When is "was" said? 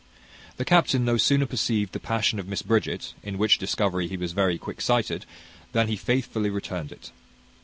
4.17-4.31